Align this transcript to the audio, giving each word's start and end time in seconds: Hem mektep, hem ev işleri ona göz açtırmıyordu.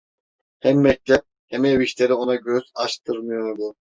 Hem 0.61 0.81
mektep, 0.83 1.21
hem 1.49 1.65
ev 1.65 1.79
işleri 1.79 2.13
ona 2.13 2.35
göz 2.35 2.63
açtırmıyordu. 2.75 3.75